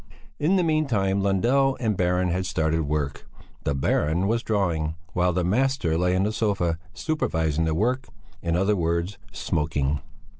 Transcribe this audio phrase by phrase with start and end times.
[0.39, 3.29] In the meantime Lundell and the Baron had started work;
[3.65, 8.07] the Baron was drawing, while the master lay on the sofa, supervising the work,
[8.41, 10.01] in other words, smoking.